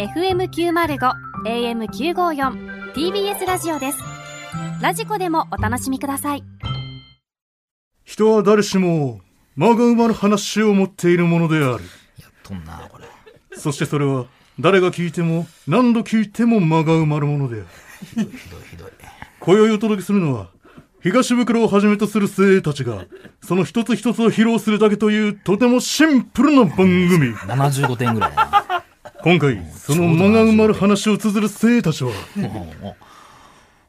[0.00, 1.12] FM905
[1.44, 3.98] AM954 TBS ラジオです。
[4.80, 6.44] ラジコでもお楽しみください。
[8.04, 9.20] 人は誰しも
[9.56, 11.66] 間が埋まる話を持っているものである。
[11.66, 13.04] やっとんなこれ。
[13.58, 14.24] そしてそれは
[14.58, 17.66] 誰が聞いても何度聞いても間が埋まるものである。
[18.06, 18.26] ひどい
[18.70, 18.90] ひどい
[19.38, 20.48] 今宵お届けするのは
[21.02, 23.04] 東袋をはじめとする精鋭たちが
[23.42, 27.34] その一つ一つを披露するだけというとてもシンプルな番組。
[27.34, 28.89] 75点ぐらいやな
[29.22, 32.12] 今回その間が埋まる話を綴る精鋭たちは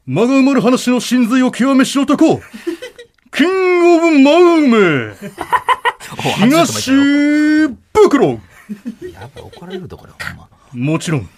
[0.06, 2.40] 間が埋まる話の真髄を極めし男
[3.34, 5.14] キングオブマウメ
[6.36, 8.28] 東袋。
[8.30, 8.38] や
[9.34, 10.48] ばい怒られるとこれほんま。
[10.72, 11.28] もちろん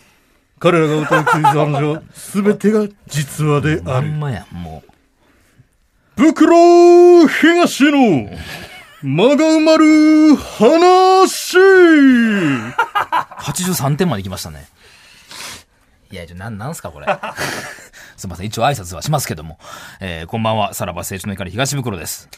[0.59, 3.83] 彼らが歌うクイズ話は全てが実話である。
[3.85, 6.23] まんまやんもう。
[6.23, 8.31] 袋東の
[9.07, 11.59] 間が埋まる話。
[13.39, 14.67] 83点まで来ましたね。
[16.11, 17.07] いやじゃなんなんすかこれ。
[18.17, 19.59] すいません一応挨拶はしますけども、
[20.01, 22.31] えーこんばんはさらば青春の怒り東袋です。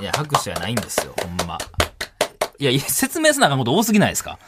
[0.00, 1.56] いや拍手はないんですよほんま。
[2.58, 4.40] いやいや説明せなあかんこと多すぎないですか？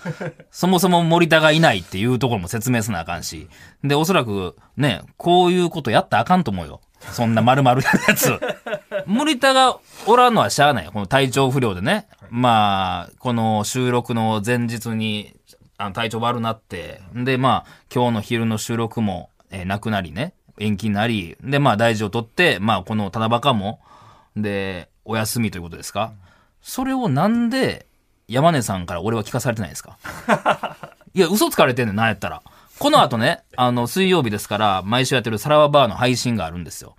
[0.50, 3.48] そもそも森田がいないっていうところも説明せなあかんし。
[3.84, 6.80] で、おそらくね、こういうことやったらあかんと思うよ。
[7.12, 8.38] そんな丸々やるやつ。
[9.06, 10.92] 森田がおらんのはしゃあないよ。
[10.92, 12.06] この体調不良でね。
[12.30, 15.34] まあ、この収録の前日に、
[15.78, 23.80] あの体調悪なって、で、まあ、今日の昼の収録も、えーなくなりね、延期になり、で、まあ、大事を取って、まあ、このただバカも、
[24.36, 26.12] で、お休みということですか。
[26.60, 27.86] それをなんで、
[28.26, 29.96] 山根さんから俺は聞かされてないんですか？
[31.14, 32.42] いや、嘘つかれてんねん、なんやったら。
[32.78, 36.96] この後ね、あの、水曜日ですから、毎週やってるサラババーの配信があるんですよ。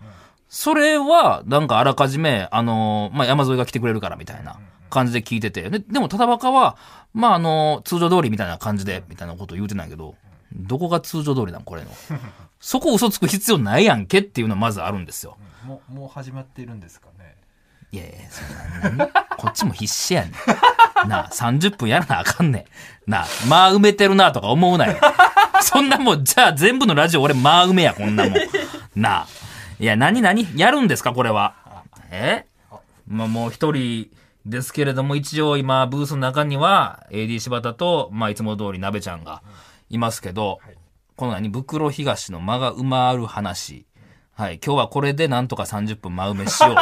[0.49, 4.57] それは、なんかあらかじめ、あの、まあ、山添が来てくれるからみたいな
[4.89, 5.69] 感じで聞いてて。
[5.69, 6.75] ででも、ただバカは、
[7.13, 10.16] まあ、あの、通常通りみたいな感じで、みたいなこと言うてないけど、
[10.53, 11.89] どこが通常通りなんこれの？
[12.59, 15.38] そこ嘘つく必要ないやんけっていうのはまずあるんですよ。
[15.63, 17.35] もうもう始まっているんですかね？
[17.91, 20.31] いやいや、そんな何こっちも必死やね
[21.06, 21.09] ん。
[21.09, 22.66] なあ、30分やらなあかんね
[23.07, 23.11] ん。
[23.11, 24.97] なあ、まあ埋めてるなとか思うなよ。
[25.64, 28.34] そんなもん、じゃあ全部のラジオ俺まあ埋めや、こんなもん。
[28.96, 29.28] なあ。
[29.80, 30.47] いや、何何？
[30.56, 31.56] やるんですか、これは？
[32.12, 32.46] え？
[33.08, 34.09] まあもう一人
[34.46, 39.42] ですけれども、一応今、ブースの中には、AD 柴田と、まあいつも通り鍋ちゃんが
[39.90, 40.59] いますけど、
[41.16, 43.86] この何、袋東の間が埋まる話。
[44.34, 46.76] はい、今日はこれでなんとか30分真埋めしようっ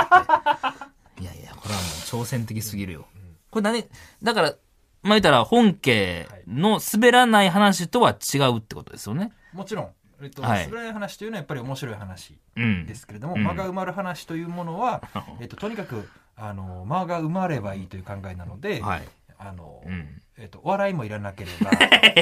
[1.17, 1.21] て。
[1.21, 3.07] いやいや、これはもう挑戦的すぎるよ。
[3.49, 3.85] これ何？
[4.21, 4.53] だから、
[5.03, 9.31] まあ言ったら本家の滑らない話とは違うってことですよね。
[9.53, 9.89] もちろん、
[10.21, 12.85] えっと、はい滑らない話というのはやっぱり面白い話うん。
[12.85, 15.01] ですけれども、うん間が埋まる話というものは、
[15.39, 19.07] えっと、とにかくあの間が埋まればいいという考えなので、はい。
[19.39, 20.21] あのうん。
[20.39, 21.51] えっと、笑いもいらなけれ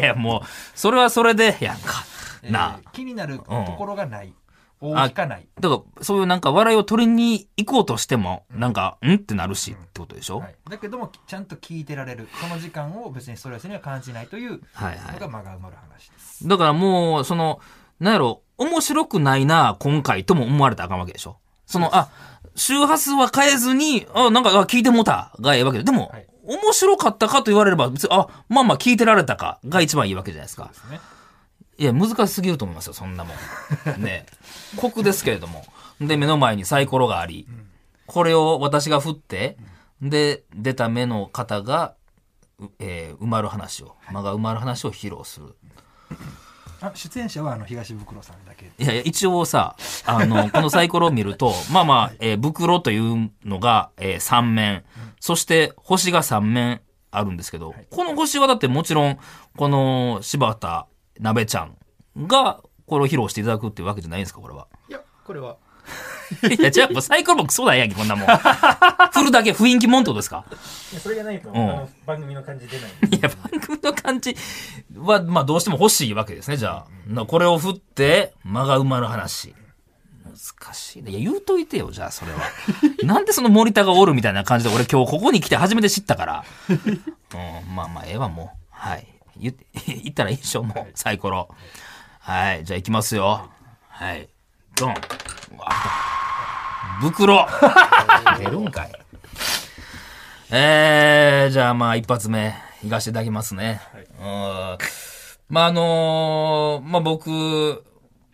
[0.03, 0.41] ば、 もう、
[0.73, 2.05] それはそれで、やんか。
[2.43, 2.91] えーなあ。
[2.93, 3.43] 気になると
[3.77, 4.33] ころがない、大あ
[4.93, 10.39] きかない、だから、そういうなんか笑いを取りに行こうとしても、なんか、んってなるし、ってことでしょ？
[10.39, 12.27] はい、だけどもちゃんと聞いてられる。
[12.41, 15.13] その時間を別にストレスには感じないというはいはい。
[15.13, 17.59] のが間が埋まる話です、だからもう、その、
[17.99, 21.37] なんやろ、面白くないな、今回とも思われたらあかんわけでしょ？
[21.65, 22.09] その、あ、
[22.55, 25.83] 周波数は変えずに、あ、なんか、あ聞いてもうたがええわけで。
[25.83, 26.27] でも、はい。
[26.47, 30.67] 面白かったかと言われれば、別に、あ、まあまあ聞いてられたかが一番いいわけじゃないですか。
[30.67, 30.73] で。
[30.75, 30.99] すね
[31.77, 33.37] いや、難しすぎると思いますよ、そんなもん。
[34.01, 34.25] ね。
[34.29, 35.65] え酷ですけれども。
[35.99, 37.47] で、目の前にサイコロがあり、
[38.07, 39.57] これを私が振って、
[40.01, 41.95] で、出た目の方が、
[42.59, 45.55] うえー埋まる話を、間が埋まる話を披露する。
[46.81, 48.65] あ出演者はあの東袋さんだけ。
[48.77, 49.75] いやいや、一応さ、
[50.05, 54.83] あの、 このサイコロを見ると、まあまあ、えー袋というのが、え3面、
[55.19, 56.81] そして星が3面
[57.11, 59.19] あるんですけど、この星はだってもちろん、
[59.57, 60.87] この柴田
[61.19, 61.77] 鍋ちゃん
[62.27, 64.67] が、これを披露していただくっていうわけじゃないんですか、これは。
[64.89, 65.57] いやこれは
[66.59, 68.27] いや、じゃあサイコロもクソだやんけ、こんなもん。
[69.11, 70.43] 振るだけ雰囲気もんってことですか？
[70.91, 74.35] いやそれがないと、んあの番組の感じ出ないいや、番組の感じ
[74.97, 76.85] は、まあどうしても欲しいわけですね、じゃあ。
[77.07, 79.53] なこれを振って、間が埋まる話。
[80.23, 81.11] 難しいね。
[81.11, 82.39] いや、言うといてよ、じゃあ、それは。
[83.05, 86.45] なんでその森田がおるみたいな感じで、俺今日ここに来て初めて知ったから。
[86.69, 88.57] うん、まあまあ、ええわ、もう。
[88.71, 89.07] はい。
[89.37, 89.65] 言って、
[90.03, 91.49] 言ったらいいでしょ、もう、サイコロ。
[92.19, 93.49] はい、じゃあ行きますよ。
[93.89, 94.27] はい。
[94.75, 94.95] ドン。
[97.01, 97.47] 袋
[98.39, 98.91] 出るんかい。
[100.51, 102.53] えー、じゃあまあ一発目、
[102.83, 103.81] 行かせていただきますね。
[104.19, 104.77] うん
[105.47, 107.83] まああのーまあ僕、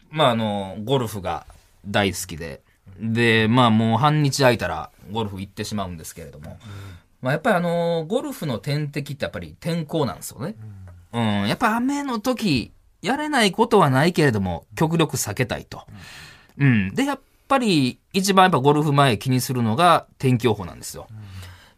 [0.10, 1.46] まああの、ゴルフが
[1.86, 2.62] 大好きで、
[3.00, 6.58] で、まあもう半日空いたらゴルフ行ってしまうんですけれども、
[7.22, 10.56] まあやっぱりあのーゴルフの天敵ってやっぱり天候なんですよね。
[11.14, 12.72] うん、やっぱ雨の時、
[13.02, 15.86] やれないことはないけれども、極力避けたいと。
[16.58, 16.94] うん。
[16.94, 21.08] で、やっぱり、一番やっぱゴルフ前気にするのが天気予報なんですよ。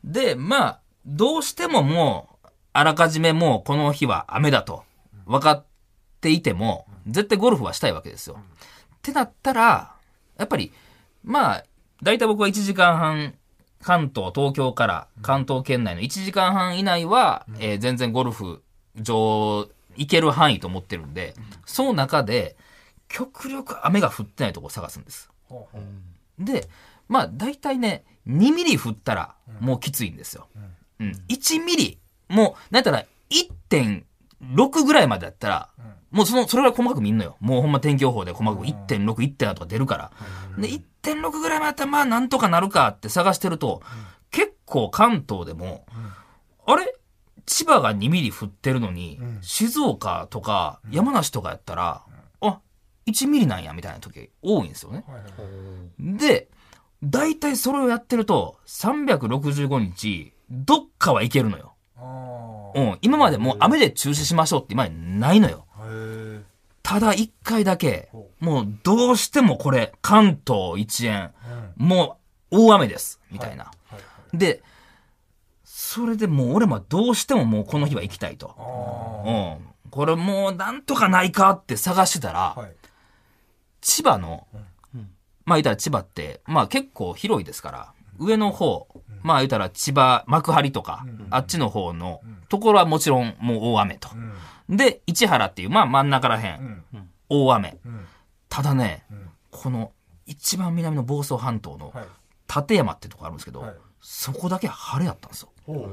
[0.04, 4.84] で、まあ、どうしてももう、あらかじめもうこの日は雨だと、
[5.26, 5.66] 分かっ
[6.22, 8.38] ていても、絶対ゴルフはしたいわけですよ。
[8.96, 9.94] ってなったら、
[10.38, 10.72] やっぱり、
[11.24, 11.64] まあ、
[12.02, 13.34] 大体僕は1時間半、
[13.84, 18.62] 関東、東京から関東圏内の1時間半以内は、えー全然ゴルフ
[18.96, 21.36] 場行ける範囲と思ってるんで、
[21.66, 22.56] その中で、
[23.08, 25.30] 極力雨が降ってないところを探すんです。
[26.40, 26.68] で、
[27.08, 30.48] まあ大体ね、2ミリ降ったらもうきついんですよ。
[31.00, 31.12] うん。
[31.28, 33.06] 1ミリ、もう、なんやったら
[34.56, 35.70] 1.6ぐらいまでだったら、
[36.12, 37.38] もうその、それぐらい細かく見んのよ。
[37.40, 40.12] もうほんま天気予報で細かく1.6、1.7とか出るから。
[40.58, 43.82] で、1.6ぐらいまでだったらまあなんとかなるかって探してると、
[44.30, 45.86] 結構関東でも、
[46.66, 46.94] あれ？
[47.46, 52.04] 千葉が2ミリ降ってるのに、静岡とか山梨とかやったら、
[52.40, 52.60] あ、
[53.06, 55.04] 1ミリなんやみたいな時多いんですよね。
[56.00, 56.48] で、
[57.04, 61.73] 大体それをやってると、365日、どっかはいけるのよ。
[62.76, 62.98] うん。
[63.02, 65.66] 今までもう雨で中止しましょうって今ないのよ。
[66.82, 68.10] ただ一回だけ、
[68.40, 71.32] もうどうしてもこれ、関東一円、
[71.78, 72.20] も
[72.52, 73.72] う大雨です、みたいな。
[74.34, 74.62] で、
[75.64, 78.56] それでもう俺もどうしてももうこの日は行きたいと。
[79.26, 79.32] う
[79.90, 79.90] ん。
[79.90, 82.72] これもうなんとかないかって探してたら、はい
[83.84, 84.48] 千葉の、
[85.46, 88.88] まあ言ったら千葉って、まあ結構広いですから、上の方、
[89.24, 94.10] まあ言ったら千葉、幕張とか、あっちの方のところはもちろんもう大雨と。
[94.70, 96.84] で、市原っていう、まあ真ん中らへん、
[97.30, 97.78] 大雨。
[98.50, 99.06] ただね、
[99.50, 99.92] この
[100.26, 102.06] 一番南の房総半島のはい。
[102.56, 103.76] 立山ってとこあるんですけど、はい。
[104.00, 105.50] そこだけ晴れやったんですよ。
[105.66, 105.90] ほ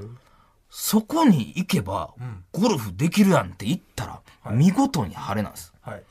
[0.68, 2.14] そこに行けば、
[2.52, 4.20] ゴルフできるやんって言ったら、
[4.52, 5.72] 見事に晴れなんです。
[5.80, 6.02] はい。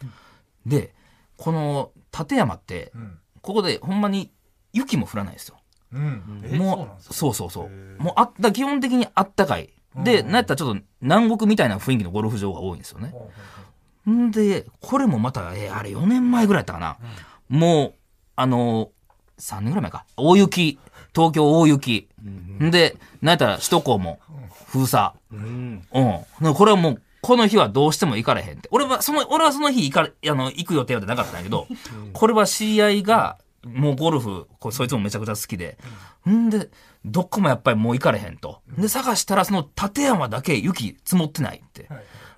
[0.66, 0.94] で、
[1.38, 3.20] この立山って、ん。
[3.42, 4.32] ここでほんまに
[4.74, 5.59] 雪も降らないですよ。
[5.94, 8.02] うんえそうもう、そうそうそう。
[8.02, 9.70] もうあった、基本的にあったかい。
[9.96, 13.14] で、なんやったらちょっと南国みたいな雰囲気のゴルフ場が多いんですよね。
[14.10, 16.98] んで、これもまた、えーあれ4年前ぐらいやったかな。
[17.50, 17.94] もう、
[18.36, 20.06] あのー、3年ぐらい前か。
[20.16, 20.80] 大雪、
[21.16, 22.08] 東京大雪。
[22.24, 24.20] んで、なんやったら首都高も
[24.68, 25.14] 封鎖。
[25.32, 25.82] うん。
[26.42, 28.70] でこれはもう、この日はどうしても行かれへんって。
[28.72, 31.68] 俺はその、俺はその日行かれ、あの、行く予定はなかったんやけど、
[32.14, 35.78] これは知り合いが、もうゴルフ、そいつもめちゃくちゃ好きで。
[36.30, 36.70] んで、
[37.06, 38.62] どこもやっぱりもう行かれへんと。
[38.78, 41.90] で、探したらその立山だけ雪積もってないって。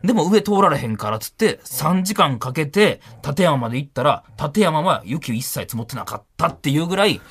[0.03, 7.21] でも上通られへんからっつって、3時間かけて立山まで行ったら、立山は雪一切積もってなかったっていうぐらい、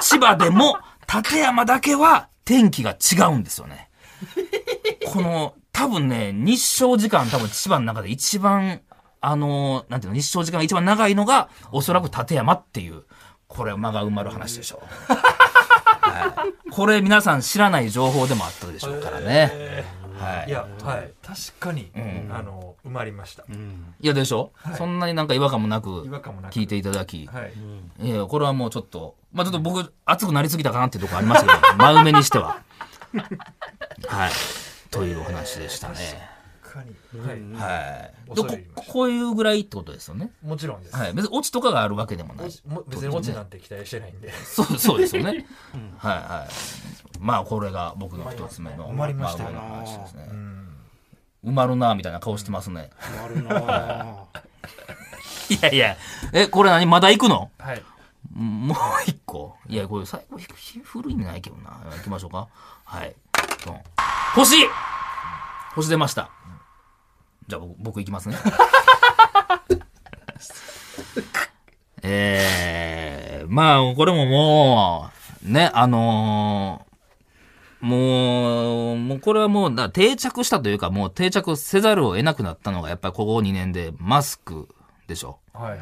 [0.00, 0.78] 千葉でも
[1.12, 3.90] 立山だけは天気が違うんですよね。
[5.06, 8.80] この、多分ね、日照時間多分千葉の中で一番、
[9.22, 13.04] あのなんていうの、日照時間が一番長いのが、おそらく立山っていう、
[13.50, 15.12] これ間が埋まる話でしょう。
[15.12, 19.84] はい、これ皆さん知らない情報でもあったでしょうからね。
[20.16, 20.48] はい。
[20.48, 21.10] いやはい。
[21.22, 21.90] 確かに
[22.30, 23.44] あの埋まりました。
[24.00, 25.88] いやでしょ、そんなになんか違和感もなく
[26.50, 27.52] 聞いていただき、はい。
[28.06, 32.62] いやこれはもうちょっと、まあちょっと僕、熱くなりすぎたかなっていうところありますけど、真埋めにしては。
[34.06, 34.30] はい。
[34.90, 35.94] というお話でしたね。
[36.70, 38.34] 確かにはいはい。
[38.34, 40.30] でここういうぐらいってことですよね？
[40.42, 41.12] もちろんですはい。
[41.12, 42.46] 別にオチとかがあるわけでもない。
[42.46, 42.62] 別
[43.08, 45.46] にオチなんて期待してないんでそう、そうですよね。
[45.98, 47.18] はいはい。
[47.18, 48.88] まあこれが僕の一つ目の。
[48.90, 50.32] 埋まりましたよあの話ですねう。
[50.34, 50.76] ん
[51.44, 52.90] 埋まるなみたいな顔してますね。
[53.22, 54.24] あるなぁ
[55.50, 55.96] いやいや、
[56.32, 56.86] え、これ何？
[56.86, 57.50] まだ行くの？
[57.58, 57.82] はい
[58.32, 59.56] もう一個？
[59.66, 61.80] いや、これ最後、ひひ古い意味ないけどな。
[61.96, 62.46] 行きましょうか。
[62.84, 63.14] はい。
[63.66, 63.80] ドン
[64.34, 64.56] 星
[65.74, 66.30] 星出ました。
[67.50, 68.36] じゃあ僕、僕行きますね。
[72.02, 75.10] えー、まあ、これもも
[75.44, 76.90] う、ね、あのー
[77.80, 84.68] もう、もうこれはもう、だ定着したというか、もう定着せざるを得なくなったのが、やっぱりここ2年でマスク
[85.08, 85.38] でしょ。
[85.54, 85.80] はいはい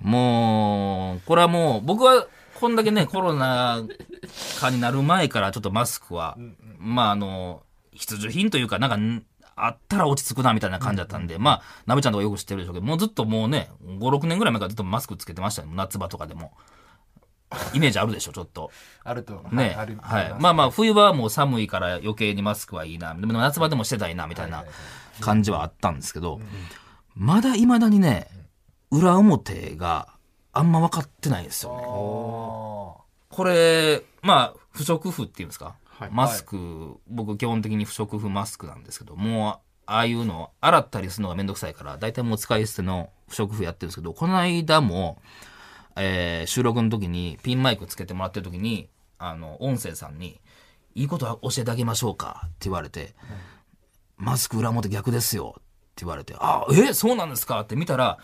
[0.00, 2.26] もう、これはもう、僕は、
[2.58, 3.82] こんだけね、コロナ
[4.60, 6.36] 禍になる前からちょっとマスクは、
[6.78, 9.24] まああの、必需品というか、なんかん、
[9.56, 15.68] あったら落ち着くなみたいな感じだったんで、まあ、なべちゃんとかよく知ってるでしょうけど、もうずっともうね、5、6年ぐらい前からずっとマスクつけてましたよ。
[15.72, 16.52] 夏場とかでも。
[17.72, 18.70] イメージあるでしょ、ちょっと。
[19.04, 19.74] あるとね。
[19.78, 20.34] あるはい。
[20.38, 23.14] まあまあ、冬場はもう寒いから余計にマスクはいいな。
[23.14, 24.64] でも夏場でもしてたいな、みたいな
[25.20, 26.40] 感じはあったんですけど、
[27.14, 28.28] まだ未だにね、
[28.90, 30.08] 裏表が
[30.52, 31.82] あんま分かってないんですよね。
[31.84, 35.76] これ、まあ、不織布っていうんですか、
[36.10, 45.18] マスク、僕基本的に不織布マスクなんですけど、もああいうの、洗ったりするのがめんどくさいから、大体もう使い捨ての不織布やってるんですけど、この間も、
[45.96, 48.88] えー収録の時にピンマイクつけてもらってる時に、
[49.18, 50.40] あの、音声さんに、
[50.94, 53.14] いいこと教えてあげましょうかって言われて、
[54.16, 55.62] マスク裏表逆ですよっ
[55.94, 57.60] て言われて、あ、え、そうなんですか？
[57.60, 58.18] って見たら、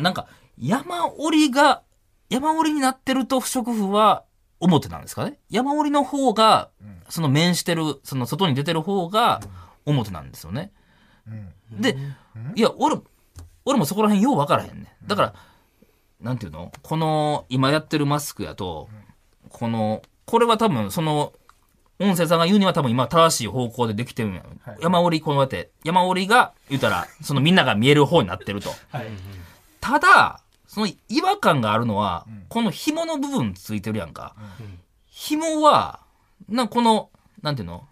[0.00, 0.26] なんか、
[0.58, 1.82] 山折りが、
[2.28, 4.24] 山折りになってると不織布は
[4.58, 5.38] 表なんですかね？
[5.50, 6.70] 山折りの方が、
[7.12, 9.42] その面してる、その外に出てる方が
[9.84, 10.72] 表なんですよね。
[11.70, 11.98] で、
[12.54, 12.96] いや、俺、
[13.66, 14.96] 俺もそこら辺よう分からへんね。
[15.06, 15.34] だから、
[16.22, 16.72] なんていうの？
[16.82, 18.88] この、今やってるマスクやと、
[19.50, 21.34] この、これは多分、その、
[22.00, 24.42] 音声さんが言うには多分今正しい方向でできてるんや。
[24.80, 28.70] 山折り、こうやって、山折りが、言うたら、そのみんなが見える方になってると。
[29.82, 34.34] ただ、その違和感があるのは、この紐の部分ついてるやんか。
[35.06, 36.00] 紐は、
[36.48, 37.10] な、この、
[37.42, 37.86] なんていうの、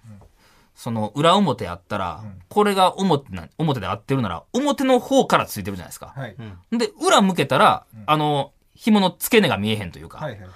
[0.74, 6.14] その裏表やったら、これが表な、表で合ってるなら、表の方からついてるじゃないですか。
[6.16, 6.36] はい。
[6.72, 10.18] で、裏向けたら、あの、紐の付け根が見えへんというか。
[10.18, 10.50] はいはいはい。
[10.50, 10.52] っ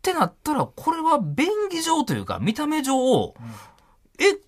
[0.00, 3.34] てなったら、これは便宜上というか、見た目上、
[4.18, 4.38] え、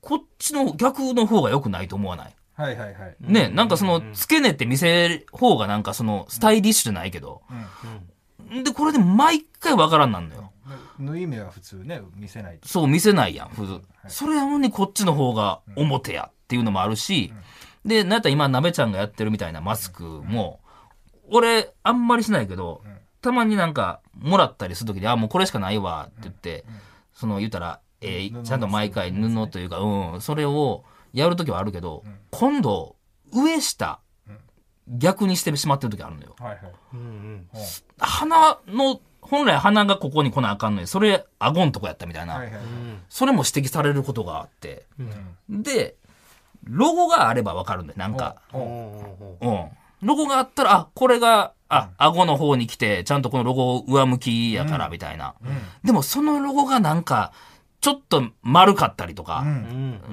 [0.00, 2.34] こっちの逆の方が良くないと思わない？
[2.54, 3.16] はいはいはい。
[3.20, 7.42] ね、なんかその、付け根って見せる方がなんかその、スタイリッシュじゃないけど。
[8.64, 10.52] で、これで毎回わからんなんのよ。
[10.98, 12.68] 縫い目は普通ね、見せないと。
[12.68, 13.80] そう見せないやん、普通。
[14.08, 17.32] それやのにこっちの方が表やっていうのもあるし、
[17.84, 20.60] で、なんやったら今、なべちゃんがやってるみたいなマスクも、
[21.28, 22.82] 俺、あんまりしないけど、
[23.20, 26.64] たまになんか、もらったりするときに、あ、もうこれしかないわって言って、
[27.12, 32.96] その、言ったら、えーちゃんと毎回布というか、うん、それをやるときはあるけど、今度、
[33.32, 34.00] 上下、
[34.88, 36.36] 逆にしてしまってるときあるのよ。
[36.38, 36.60] はいはい。
[37.98, 42.34] 鼻の、本来鼻がここに来なあかんのに、それ、顎んとこやったみたいな。
[42.34, 42.60] はいはい。
[43.08, 44.84] それも指摘されることがあって。
[45.48, 45.96] で、
[46.64, 48.36] ロゴがあればわかるんだよ、なんか。
[48.52, 49.68] うん。
[50.02, 55.34] ロゴがあったら、あ、これが、あ、顎の方に来て、ちゃんとこのロゴ上向きやから、みたいな。
[55.82, 57.32] でも、そのロゴがなんか、
[57.80, 59.44] ちょっと丸かったりとか、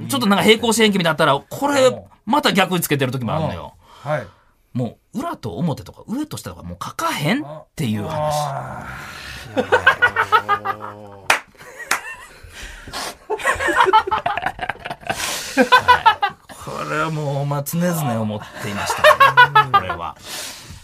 [0.09, 3.75] ちょっとなんか平行四辺形みたいになったら、これ、また逆につけてる時もあるのよ。
[3.81, 4.27] はい。
[4.73, 8.33] もう、裏と表とか、上と下とか、もう書かへんっていう話。
[8.47, 8.85] あ
[16.63, 19.09] これはもう、まあ、常々思っていました、ね。
[19.71, 20.15] これは。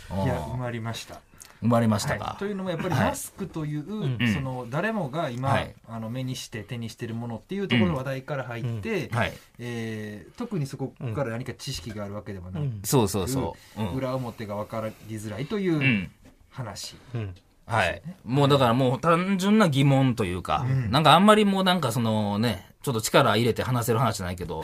[0.10, 1.20] ーいや、埋まりました。
[1.62, 2.36] 生まれましたはいか。
[2.40, 9.34] というのもやっぱりはいマスクという、んその誰もが今、はいあの目にして手にしてるものっていうところの話題から入って、はい。
[9.60, 13.82] えー特にそこから何か知識があるわけでもなく、そうそうそう。
[13.82, 13.94] うん。
[13.94, 16.12] 裏表が分かりづらいといううん
[16.50, 16.96] 話、
[17.66, 18.02] はい。
[18.24, 24.64] もうだからもう単純な疑問というか、なんかあんまりもうなんかそのね、ちょっと力入れて話せる話じゃないけど、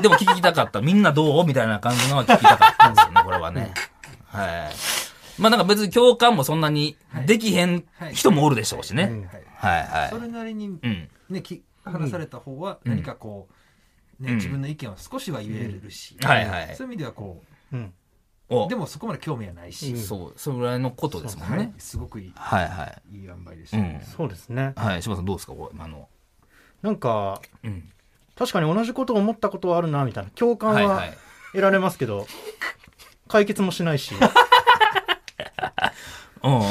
[0.00, 0.80] でも聞きたかった。
[0.80, 1.46] みんなどう？
[1.46, 3.72] みたいな感じのは聞きたかったんですよね、 これはね。
[4.26, 5.05] はい。
[5.38, 9.04] まあなんか別に共感もそんなにできへん人もおるでしょうしね。
[9.04, 10.18] はいはいはいそ。
[10.18, 11.08] れなりに、うん。
[11.30, 17.42] ね、き話された方は何かこう、ねうん自分の意見を少しは言えるし、はいはいそういう意味ではこ
[18.48, 21.74] おうでもそこまで興味はないし、そう、それぐらいのことですもんはいね。
[21.78, 23.16] すごくいいはいはい。
[23.16, 24.00] いい塩梅でした、うん。
[24.00, 24.72] そうですね。
[24.76, 25.52] はい、柴田さんどうですか？
[25.52, 26.08] これ、あの。
[26.80, 27.90] なんか、うん。
[28.36, 30.30] 確かに同じことを思ったことはあるな、みたいな。
[30.30, 31.02] 共感は
[31.52, 32.26] 得られますけど、
[33.26, 34.14] 解決もしないし、
[36.42, 36.62] うんうん。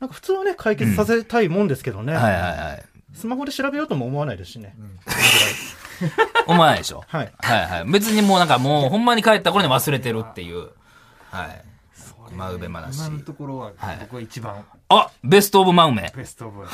[0.00, 2.14] なんか普通はね、解決させたいもんですけどね。
[2.14, 2.84] はいはいはい。
[3.14, 4.74] スマホで調べようとも思わないですしね。
[6.46, 7.04] 思わないでしょ？
[7.08, 7.32] はい。
[7.40, 7.84] はいはい。
[7.90, 10.68] 別にもうなんかもうほんまに帰った頃に忘れてるっていう。
[11.30, 11.62] はい。
[12.32, 13.08] 真梅話今。
[13.10, 16.12] のところははい僕は一番あベストオブ真梅。
[16.16, 16.70] ベストオブマル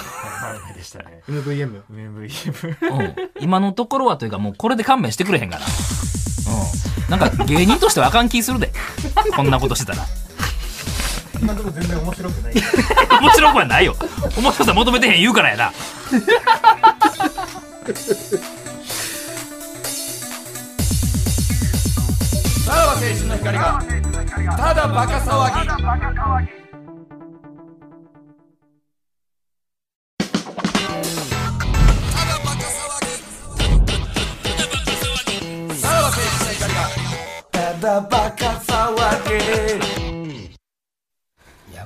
[0.66, 1.83] メでしたね MVM。
[1.90, 3.14] MVM うん。
[3.40, 5.64] 今のところはというかもうこれで勘弁してくれへんかな。
[5.64, 7.11] うん。
[7.19, 8.71] なんか芸人としてはあかん気するで。
[9.35, 10.05] こんなことしてたら。
[11.40, 12.55] 今のところ全然面白くない。
[13.21, 13.97] 面白くはないよ。
[14.37, 15.73] 面白さ求めてへん言うからやな。
[22.64, 23.83] さらば青春の光が
[24.57, 26.65] ただバカ騒ぎ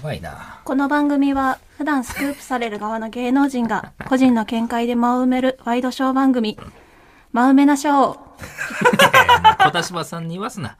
[0.01, 0.61] やばいな。
[0.65, 6.59] この番組は普段スクープされる側の芸能人が個人の見解で間を埋めるワイドショー番組
[7.33, 10.79] 「真埋めなショー小田島さんに言わすな。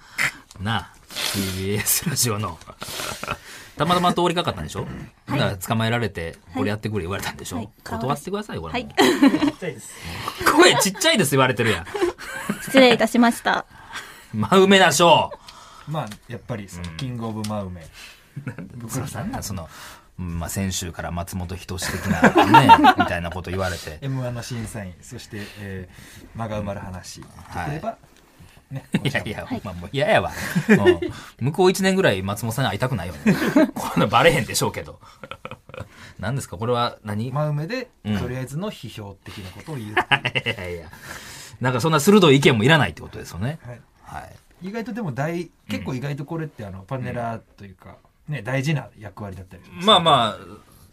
[0.59, 0.93] なあ。
[1.35, 2.59] TBS ラジオの。
[3.77, 4.87] たまたま通りかかったんでしょ、
[5.27, 8.73] だから捕まえられて、これやってくれ言われたんでしょ、はい断ってくださいよ、これ。
[8.73, 9.91] はいちっちゃいです。
[10.51, 11.87] 声ちっちゃいです言われてるやん。
[12.63, 13.67] 失礼いたしました。
[14.33, 15.31] 真梅な賞
[15.87, 17.83] まあやっぱりそのキングオブ真梅
[18.89, 19.69] そのなんなんその、
[20.19, 27.99] うんまあ、先週から松本人志的なねみたいなこと言われて m 1の審査員そして、えー、間が埋まる話、はいできれば
[28.71, 30.31] ね いやいや、まあもう嫌やわ。
[30.69, 33.35] うん向こう1年ぐらい松本さんに会いたくないよね。
[33.75, 35.01] こんなバレへんでしょうけど。
[36.21, 36.57] 何ですか？
[36.57, 39.95] これは何、真梅で、うんとりあえずの批評的なことを言う、い
[40.57, 40.89] やいや。
[41.61, 43.59] なんかそんな鋭い意見もいらないってことですよね。
[43.67, 44.21] はい、は
[44.63, 44.69] い。
[44.69, 47.97] 意外とでも大結構意外とこれってあのパネラーというか、
[48.31, 50.37] ね大事な役割だったりしますまあまあ、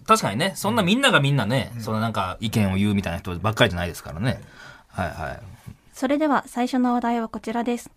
[0.07, 4.41] 確かにね、そんなみんながみんなね、そのなんか意見を言うみたいな人ばっかりじゃないですからね。
[4.87, 5.39] はいはい。
[5.93, 7.91] それでは最初の話題はこちらです。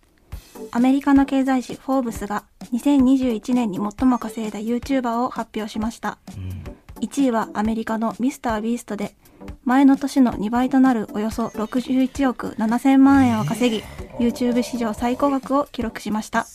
[0.71, 2.43] アメリカの経済誌フォーブスが
[2.73, 6.17] 2021年に最も稼いだ YouTuber を発表しました。
[6.99, 9.15] 1位はアメリカのミスタービーストで、
[9.63, 13.83] 前の年の2倍となるおよそ61億7000万円を稼ぎ、
[14.19, 16.45] YouTube 史上最高額を記録しました。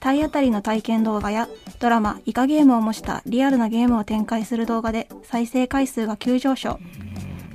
[0.00, 1.48] 体当たりの体験動画や
[1.80, 6.78] ドラマ、イカゲームを模したリアルなゲームを展開する動画で再生回数が急上昇。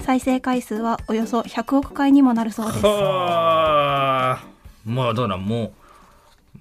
[0.02, 2.86] 再生回数はおよそ100億回にもなるそうです。
[2.86, 4.46] はあ。
[4.86, 5.74] まあだからも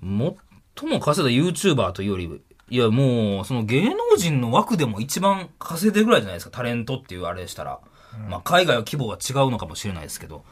[0.03, 0.37] う、
[0.77, 7.81] 最も稼いだ YouTuber というより、いやもう、その芸能人の枠でも一番稼いでるぐらいじゃないですか、タレントっていうあれでしたら。
[8.29, 10.45] まあ海外は規模が違うのかもしれないですけど。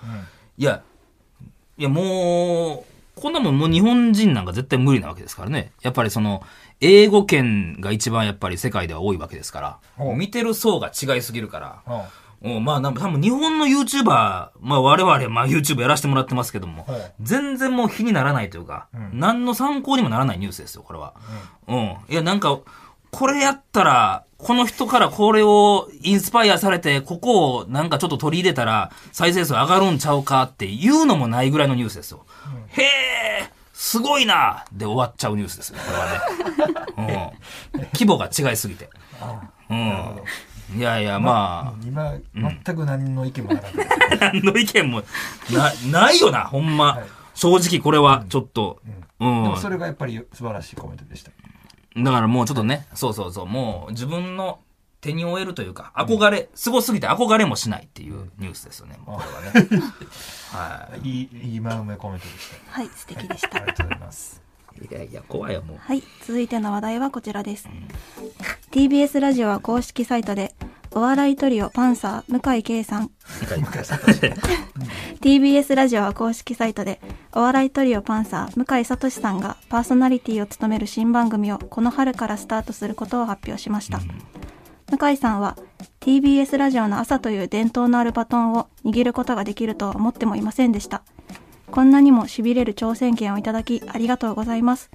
[0.58, 0.82] いや、
[1.78, 5.72] いやもう、こんなもんもう日本人なんか絶対無理なわけですからね。
[5.82, 6.42] やっぱりその、
[6.80, 10.14] 英語圏が一番やっぱり世界では多いわけですから。
[10.14, 11.82] 見てる層が違いすぎるから。
[11.86, 12.02] うん
[12.42, 14.04] うん、まあ、なんか多分日本の YouTuber、
[14.60, 21.14] まあ我々、まあ YouTube やらせてもらってますけども、はい全然もう比にならないというか、何の参考にもならないニュースですよ、これは。
[21.68, 21.96] うん。
[22.08, 22.58] いや、なんか、
[23.10, 32.24] これやったら、この人からこれをインスパイアされて、ここをなんかちょっと取り入れたら、再生数上がるんちゃうかっていうのもないぐらいのニュースですよ。
[32.68, 37.32] へえ、すごいなで終わっちゃうニュースですよ、これはね。
[37.74, 37.86] うん。
[37.92, 38.88] 規模が違いすぎて。
[39.70, 40.78] うん。
[40.78, 45.02] いやいや、まあ、今全く何の意見もなかった、 何の意見も
[45.50, 46.94] な、ないよな、ほんま。
[46.94, 47.04] はい
[47.40, 48.80] 正直これはちょっと、
[49.18, 49.42] うん。
[49.44, 51.30] でもそれがやっぱり素晴らしいコメントでした
[51.96, 54.60] だからもうちょっとね、そうそうそう、もう自分の
[55.00, 59.82] 手に負えるというか、憧れ、すごすぎて憧れもしないっていうニュースですよね、もうこれはね。
[60.52, 62.36] はいいいいい真梅コメントでし
[62.68, 63.60] はい、素敵でしたたあ。
[63.60, 64.42] りがとうございます
[64.80, 64.84] い。
[64.84, 65.78] いやいや、怖いよ、もう。
[65.78, 67.68] はい、続いての話題はこちらです。
[68.70, 70.54] TBS ラジオは公式サイトで、
[70.92, 73.10] お笑いトリオパンサー向井圭さん、
[75.20, 77.00] TBS ラジオは公式サイトで、
[77.32, 84.00] お笑いトリオパンサー向井聡さんがパーソナリティを務める新番組をこの春からスタートすることを発表しました。
[84.90, 85.56] 向井さんは
[86.00, 91.02] TBS ラジオの朝という伝統のあるバトンを握ることができるとは思ってもいませんでした。
[91.70, 94.90] こんなにも痺れる挑戦権をいただきありがとうございます。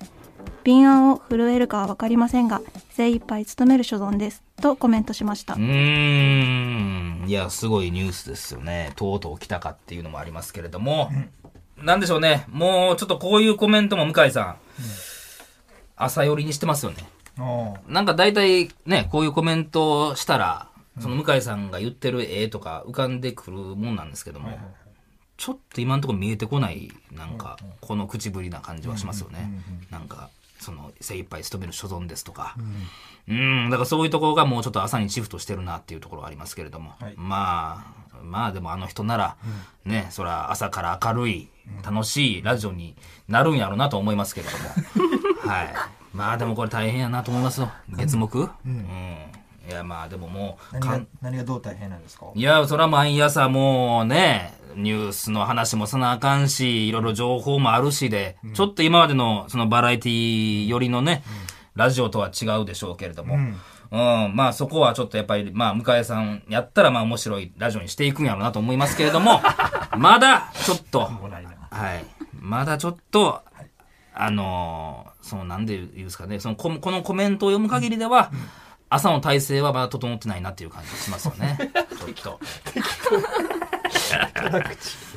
[0.66, 4.44] 敏腕を震えるかはわかりませんが、精一杯務める所存です。
[4.62, 5.58] とコメントしましたう。
[5.58, 7.26] ーん。
[7.28, 8.92] いや、すごいニュースですよね。
[8.96, 11.10] とうとう来たかっていうのもありますけれども、
[11.78, 12.46] なんでしょうね。
[12.50, 14.56] もうちょっとこういうコメントも向井さん、
[15.96, 16.98] 朝寄りにしてますよね。
[17.88, 20.68] なんか大体ね、こういうコメントをしたら、
[21.00, 24.58] その向井さんが言ってる絵とか浮かんでくるもんなんですけども、
[25.38, 29.50] ちょっと今のところ見えてこない、なんか、この口ぶりな感じはしますよね。
[29.92, 32.56] なんか、その、精一杯務める所存ですとか。
[33.28, 37.14] うん、だからそういうところがもうちょっと朝にシフトしてるなっていうところはありますけれども、はい。
[37.18, 39.36] まあ、まあでもあの人なら、
[39.84, 41.50] ね、そら朝から明るい、
[41.84, 42.96] 楽しいラジオに
[43.28, 44.66] なるんやろうなと思いますけれども。
[45.50, 45.74] はい。
[46.16, 47.70] まあでもこれ大変やなと思いますよ。
[47.90, 48.26] 月目？
[48.66, 48.88] うん。
[49.68, 52.28] いやまあでももう、何が何がどう大変なんですか？
[52.34, 61.24] いや、そら毎朝もうね、ニュースの話もさなあかんし、いろいろ情報もあるしで、ちょっと今までのそのバラエティ寄りのね、
[61.76, 69.42] ラジオとは違うでしょうけれども、うん、まあそこはちょっとやっぱり、まあ向井さんやったらまあ面白いラジオにしていくんやろうなと思いますけれども、
[69.98, 72.06] まだちょっと、はい。
[72.40, 73.42] まだちょっと、
[74.16, 78.32] あのーそのなんで言うんですかね、そのここのコメントを読む限りでは、
[78.90, 81.58] 朝の体制はまだ整ってないなっていう感じがしますよね。
[81.98, 82.40] ちょっと。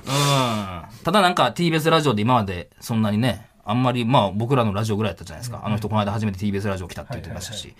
[0.06, 0.82] うん。
[1.04, 5.60] ただなんか TBS ラジオで今までそんなにね、あんまりまあ僕らのラジオぐらいだったじゃないですか。
[5.62, 7.74] あの人この間初めて TBS ラジオ来たって言ってましたし。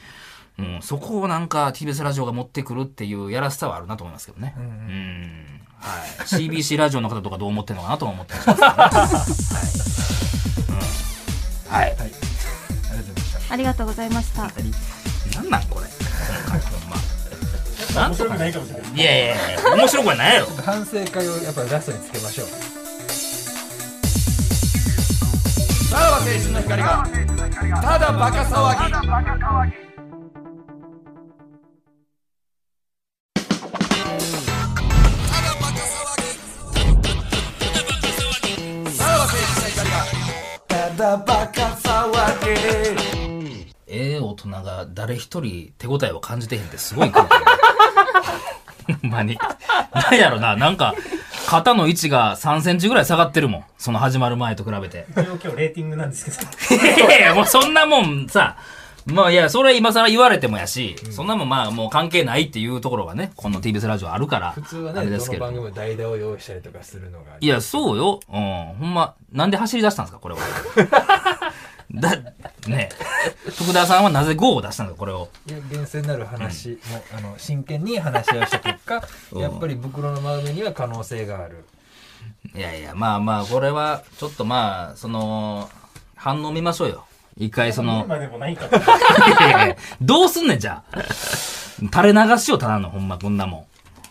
[0.59, 4.55] うん、そこをなんか TBS ラジオが持ってくるっていうやらしさはあるなと思いますけどね。
[4.59, 5.61] うん。
[5.79, 6.27] はい。
[6.27, 8.67] CBC ラジオの方とかどう思ってるのかなとは思ってますけどね。
[8.67, 9.01] は
[10.58, 10.58] い。
[11.69, 11.97] はい、
[13.51, 15.87] ありがとうございましたありがとうございました何なんこれ
[17.95, 18.93] なんとかないかもしれない。
[18.93, 20.47] いやいやいや、面白くはないやろ。
[20.63, 22.47] 反省会をやっぱラストにつけましょう。
[25.89, 27.09] さら青春の光が。
[27.83, 29.88] ただバカ騒ぎ。
[42.55, 47.39] 騒ぎええ大人が誰一人手応えを感じてへんってすごい空気や
[49.01, 49.39] ほんまに。
[49.93, 50.95] なんやろな、なんか、
[51.47, 53.65] 肩の位置が3センチぐらい下がってるもん。
[53.79, 55.07] その始まる前と比べて。
[55.15, 56.25] 今日レーティングなんです
[56.69, 56.85] けど。
[57.07, 58.57] いやいや、もうそんなもんさ、
[59.07, 65.47] まあいや、それ今更言われてもやし、そんなもんまあもう関係ないっていうところがね、この TBS ラジオあるから、普通はね、あれでどの番すけど。
[65.47, 67.37] 組も代打を用意したりとかするのが。
[67.41, 68.21] いや、そうよ。
[68.29, 68.65] うん。
[68.79, 70.41] ほんま、なんで走り出したんですか、これは。
[72.01, 72.17] だ、
[72.67, 72.89] ね
[73.47, 75.29] 福田さんはなぜ GO を出したんですか、これを。
[75.47, 81.65] いや厳正なる話も、あの真剣に話し合いをした結果、うんやっぱり袋の真上には可能性がある。
[82.55, 85.69] いやいや、まあまあ、これは、ちょっとまあ、その、
[86.17, 87.05] 反応見ましょうよ。
[87.37, 88.77] 一回その、今でもないかと。
[88.77, 91.03] いやいやいやどうすんねん、じゃあ。
[91.93, 93.67] 垂れ流しよ、ただの、ほんま、こんなも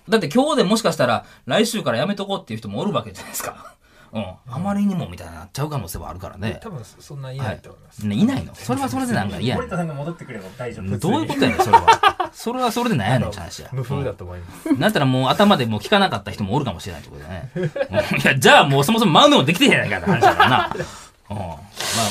[0.08, 0.12] ん。
[0.12, 3.76] だって今日でもしかしたら、来週からやめとこうっていう人もおるわけじゃないですか。
[4.18, 4.54] うん。
[4.54, 6.60] あまりにもみたいになっちゃう可能性はあるからね。
[6.62, 8.08] 多分そんないないと思います。
[8.08, 12.32] ねいないのそれはそれでなんか嫌や森田さんが戻ってくれば大丈夫ねどういうことやねん、それは。
[12.34, 13.70] それはそれでなんやねんって話や。
[13.72, 14.74] 無風だと思います。
[14.74, 17.52] なんたらもう頭でもう聞かなかった人もおるかもしれないってことだね。
[17.56, 17.70] うんい
[18.26, 20.76] や、じゃあもうそもそも真上もできてへんやないかって話だからな。
[21.30, 21.58] うん、まあ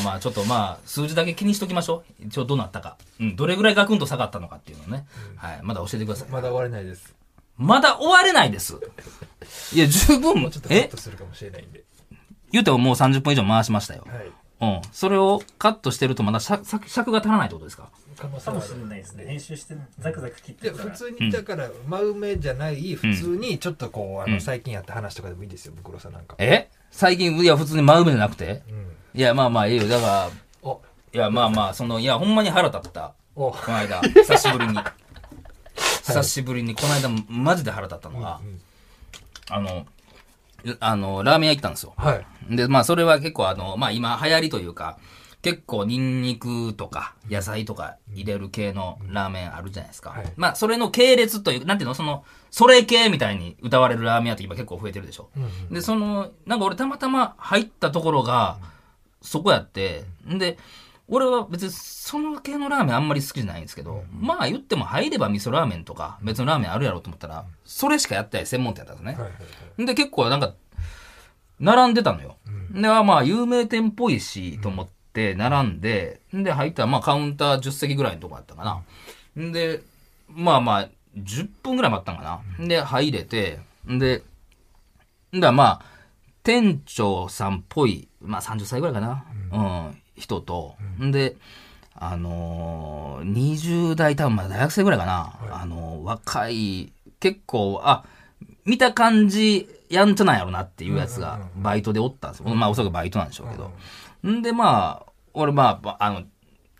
[0.04, 2.26] まあ、ちょっとまあ、数字だけ気にしときましょう。
[2.26, 2.96] 一応どうなったか。
[3.18, 5.06] うん、どれぐらいガクンと下がったのかっていうのをね。
[5.36, 6.28] はい、まだ教えてください。
[6.28, 7.14] まだ終われないです。
[7.56, 8.78] まだ終われないです。
[9.72, 11.84] いや、十分もうちょっとカッえトするかもしれないんで。
[12.52, 14.06] 言うてももう30分以上回しましたよ。
[14.08, 14.26] はい。
[14.60, 14.82] うん。
[14.92, 17.88] それをカットしてるとまだ尺尺尺が足らないってことですか？
[18.18, 18.70] 可能性かもし。
[18.70, 19.24] れないですね。
[19.26, 20.78] 編集してザクザク切っいやて。
[20.78, 26.34] 普通に、だから、真埋めじゃない、普通に、ちょっとこう、あうんの、最近やった話とかでもいいですよ、ブクロさんなんか。
[26.38, 26.70] え？
[26.90, 28.62] 最近、いや、普通に真梅じゃなくて？
[28.70, 28.92] うん。
[29.14, 29.86] いや、まあまあ、いいよ。
[29.86, 30.30] だから、
[30.62, 30.80] お、
[31.12, 33.12] いや、まあまあ、その、いや、ほんまに腹立った。
[33.34, 34.78] お、この間、 久しぶりに。
[36.06, 38.40] 久しぶりに、この間、マジで腹立ったのが、
[39.50, 39.86] あの、
[40.80, 41.94] あの、ラーメン屋行ったんですよ。
[41.96, 42.14] は
[42.50, 42.56] い。
[42.56, 44.98] で、まあ、それは結構あの、まあ今流行りというか、
[45.42, 50.10] 結構ニンニクとか野菜とか入れる系のラーメンあるじゃないですか。
[50.10, 55.30] はいまあ、それの系列という、なんていうの、その、それ系みたいに歌われるラーメン屋って今結構増えてるでしょ。
[55.70, 58.58] で、その、なんか俺たまたま入ったところが、
[59.22, 60.58] そこやって、んで、
[61.08, 69.86] 俺は別にその系のラーメンあんまり好きじゃないんですけど、まあ言っても入れば味噌ラーメンとか別のラーメンあるやろうと思ったら、それしかやってない専門店だったんですね。
[69.86, 70.54] で、結構なんか、
[71.60, 72.36] 並んでたのよ。
[72.70, 78.64] で、あまあ、有名店っぽいし、と思って、並んで、で、入ったら、まあ、カウンター10席ぐらいのとこだったか
[79.36, 79.42] な。
[79.42, 79.82] んで、
[80.28, 82.66] まあまあ、10分ぐらい待ったんかな。
[82.66, 84.22] で、入れて、んで、
[85.34, 85.82] んだまあ、
[86.42, 89.24] 店長さんっぽい、まあ30歳ぐらいかな。
[89.52, 89.58] う
[89.90, 91.36] ん、人と、んで、
[91.94, 95.38] あのー、20代多分まだ大学生ぐらいかな。
[95.50, 98.04] あのー若い、結構、あ、
[98.64, 102.48] 見た感じ、やんちゃなんやろなっていうやつが、バイトでおったんですよ。
[102.54, 103.72] まあ、おそらくバイトなんでしょうけど。
[104.30, 106.24] んで、まあ、俺、まあ、あの、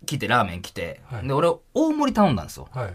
[0.05, 2.67] 来て、ラーメン来て、で、俺、大盛り頼んだんですよ。
[2.71, 2.93] はい。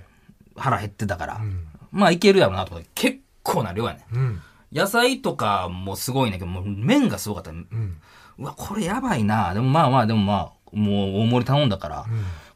[0.56, 1.34] 腹減ってたから。
[1.34, 4.16] んまあ、いけるやろなと思って、結構な量やねん。
[4.16, 4.42] うん。
[4.72, 7.50] 野菜とかもすごいねんけど、もう麺がすごかった。
[7.50, 9.52] うわ、これやばいな。
[9.54, 12.06] でもまあまあ、でもまあ、もう大盛り頼んだから、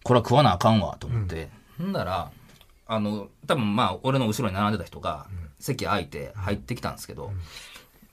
[0.03, 1.51] これは食わなあかんわ、と思って。
[1.83, 2.31] んだら、
[2.87, 5.27] あの、多分まあ、俺の後ろに並んでた人が、
[5.59, 7.33] 席空いて入ってきたんですけど、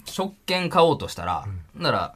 [0.06, 1.46] 食券買おうとしたら、
[1.78, 2.16] んなら、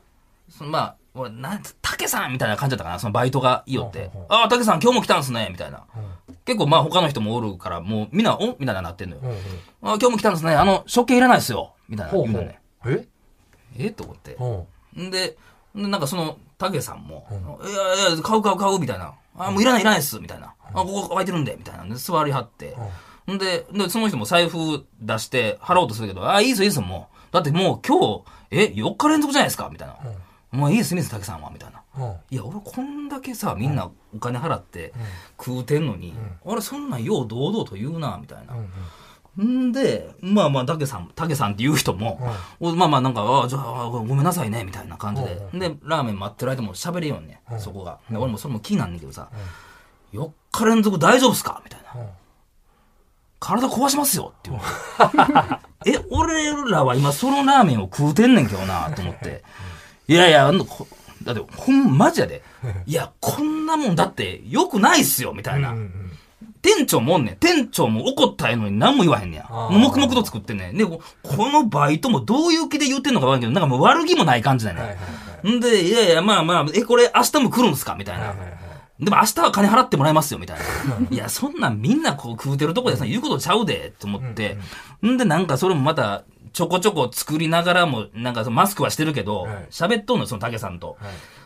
[0.49, 4.11] そのまあ、俺、なんて、竹さんみたいな感じだったかな、そのバイトがいいよって。
[4.29, 5.83] ああ、竹さん今日も来たんすね、みたいな。
[6.47, 9.21] 結構まあ他の人もおるから、もうみんな、おみたいななってんのよ。
[9.83, 10.55] ああ、今日も来たんですね。
[10.55, 11.73] あの、食券いらないですよ。
[11.89, 12.11] みたいな。
[12.13, 12.57] ほうほう。
[12.85, 13.07] え？
[13.77, 13.91] え？
[13.91, 14.35] と思って。
[14.37, 14.65] ほ
[14.97, 15.37] んで、
[15.75, 17.27] なんかその、竹さんも、
[17.61, 19.13] いやいや、買う買う買う、みたいな。
[19.37, 20.53] あ、もういらないいらないっす、みたいな。
[20.63, 21.83] あ、ここ空いてるんで、みたいな。
[21.83, 22.75] で、座りはって。
[23.31, 27.33] んで、で、その人も財布出して払おうとするけど、あ、いいですよ、いいですよ、もう。
[27.33, 29.97] だってもう今日、え、4日連続じゃないですか、みたいな。
[30.51, 31.83] もういいです、いいです、竹さんは、みたいな。
[31.97, 32.01] う。
[32.01, 32.15] うん。
[32.29, 34.93] いや、俺こんだけさ、みんなお金払って
[35.43, 38.53] 食うてんのに、俺そんなんよう堂々と言うな、みたいな。
[39.43, 42.19] んで、まあまあ、竹さん、竹さんっていう人も、
[42.59, 45.35] おまあまあなんか、ああ、じゃあ、ごめんなさいね、みたいな感じで。
[45.53, 47.99] で、ラーメン待ってる間も喋れよんねん、そこが。
[48.09, 49.29] で俺もそれも気になんねんけどさ、
[50.13, 51.61] 4日連続大丈夫っすか？
[51.63, 52.07] みたいな。
[53.39, 54.59] 体壊しますよっていう。
[55.85, 59.43] え、俺らは今そのラーメンを食うてんねんけどな、と思って。
[60.07, 60.87] いやいや、あの、こ
[61.33, 62.41] だって、ほん、マジやで。
[62.87, 65.73] いや、こんなもんだって良くないっすよ、みたいな。
[66.61, 67.35] 店長もおんねん。
[67.37, 69.45] 店長も怒ったやのに何も言わへんねや。
[69.49, 70.77] 黙々と作ってんねん。
[70.77, 74.79] で、ここのバイトもどういう気で言ってんのかわかんないけど、なんかもう悪気もない感じだね。
[74.81, 75.03] はいはいは
[75.53, 75.57] い。
[75.57, 77.95] んで、いやいや、まあまあ、え、これ明日も来るんすか？
[77.95, 78.33] みたいな。
[78.99, 80.63] でも明日は金払ってもらいますよ、みたいな。
[81.15, 84.57] いや、そんなんみんなこう食うてるとこでさ、言うことちゃうで、と思って。
[85.05, 86.23] んで、なんかそれもまた、
[86.57, 90.97] ちょこちょこ作りながらも、なんかそのマスクはしてるけどはい、喋、っとんのよ、その竹さんと。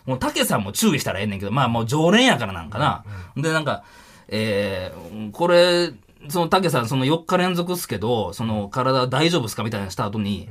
[0.06, 3.04] もう竹さんも注意したらええねんけど、まあもう常連やからなんかな。
[3.36, 3.84] で、なんか、
[4.30, 5.92] えー、これ、
[6.30, 10.48] その竹さん、その4日連続っすけど、その体大丈夫っすかみたいなした後に、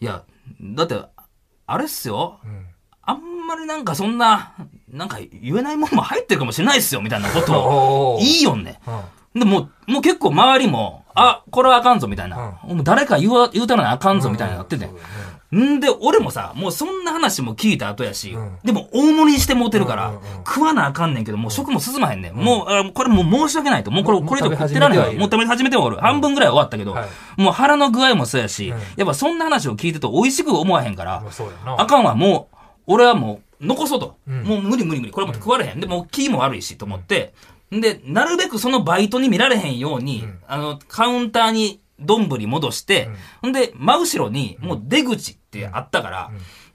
[0.00, 0.24] いや、
[0.60, 1.00] だって、
[1.68, 2.40] あれっすよ。
[3.02, 4.54] あんまりなんかそんな、
[4.88, 8.80] なんか言えないもんも入ってるかもしれないっすよ、みたいなことを おー言いよんね。
[9.36, 12.58] で、もう、もう結構周りも、あ、これはあかんぞ、みたいな。
[12.64, 14.88] もう誰か言わ、言うたらなあかんぞ、みたいになってて。
[15.56, 20.12] んで、俺もさ、もうそんな話も聞いた後やし、でも大盛りにしてもうてるから、
[20.46, 22.36] 食わなあかんねんけど、もう食も進まへんねん。
[22.36, 23.90] もう、あこれもう申し訳ないと。
[23.90, 25.12] もうこれ、もうこれ以上食ってられへんわ。
[25.12, 25.96] もう食べ始めてはおる。
[25.96, 31.22] 半分ぐらいは終わったけど、はいもう腹の具合もそうやし、やっぱそんな話を聞いてると美味しく思わへんから
[31.64, 34.16] まあかんわ、もう、俺はもう、残そうと。
[34.26, 35.12] もう無理無理無理。
[35.12, 35.80] これも食われへん。
[35.80, 37.32] で、もう気も悪いし、と思って。
[37.70, 43.08] で、なるべくそのバイトに見られへんように、あの、カウンターに丼戻して、
[43.42, 46.30] ほんで、真後ろに、もう出口ってあったから、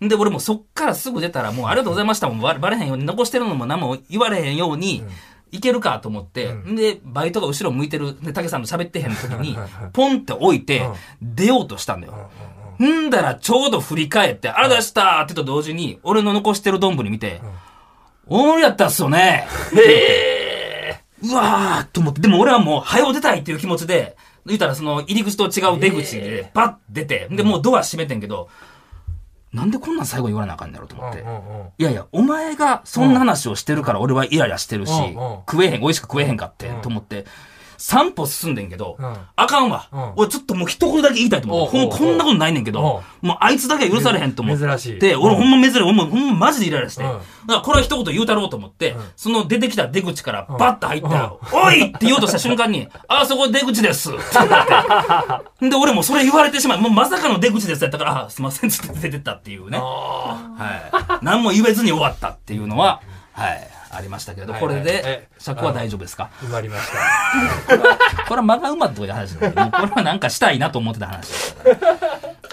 [0.05, 0.07] ん。
[0.07, 5.03] で、俺もうそっからすぐ出たら、もうありがとうございましたもバレバレへんように、残してるのも何も言われへんように、
[5.51, 6.75] いけるかと思って、ん。
[6.75, 9.57] で、バイトが後ろ向いてる、で、竹さんと喋ってへん時に、
[9.93, 10.87] ポンって置いて、
[11.21, 12.29] 出ようとしたんだよ。
[12.81, 17.41] んだらちょうど振り返って、あらだしたってと同時に、俺の残してる丼見て、
[18.27, 19.47] 大盛りやったっすよね。
[19.73, 20.34] へ ー
[21.23, 28.49] うわーと思って、でも俺はもう、早う出たいっていう気持ちで、言ったらその入り口と違う出口で、バッ出て、で、もうドア閉めてんけど、
[29.53, 31.23] なんでこんなん最後に言われなあかんねやろと思って。
[31.77, 34.91] いやいや、お前がそんな話をしてるから俺はイライラしてるし
[35.49, 37.25] 食えへん、美味しく食えへんかって、と思って、
[37.77, 39.87] 3歩進んでんけどうん、あかんわ。
[39.91, 40.13] うん。
[40.17, 41.85] 俺ちょっともう一言だけ言いたいと思う。
[41.85, 45.15] んこんなことないねんけど、もうあいつだけは許されへんと思って、珍しい。
[45.15, 47.09] 俺ほんま珍しい、俺もほんまマジでイライラして、うん。
[47.09, 54.11] だからこれは一言言うたろうと思って、その出てきた出口からバッと入ったら、おいって言おうとした瞬間に、あそこ出口です。
[54.11, 54.47] って言っ
[55.59, 55.69] て。
[55.69, 56.79] で、俺もそれ言われてしまう。
[56.79, 58.69] もうまさかの出口ですやったから、あ、すいません。
[58.69, 59.79] っつって出てったっていうね。
[59.79, 61.25] はい。
[61.25, 63.01] 何も言えずに終わったっていうのは、
[63.33, 66.29] はい、ありましたけど、はいこれでえ、尺は大丈夫ですか？
[66.41, 67.77] 埋まりました。
[68.27, 71.69] これは間が埋まったという話だけど、もうこれはなんかしたいなと思ってた話ですか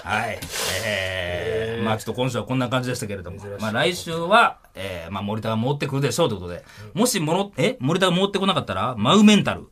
[0.05, 0.11] ら。
[0.11, 0.39] はい。
[0.85, 9.69] えー、まあちょっと今週はこんな感じでしたけれども、まあ来週は、えー、まあ森田が戻ってくるでしょうということで、もしもろ、え森田が戻ってこなかったら、マウメンタル。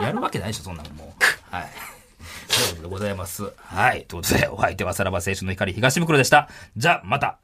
[0.00, 1.54] やるわけないでしょ、そんなのもう。
[1.54, 1.68] はい。
[2.48, 3.50] ということでございます。
[3.58, 4.04] はい。
[4.06, 6.48] ということで、お相手はさらば青春の光東袋でした。
[6.76, 7.38] じゃあ、また。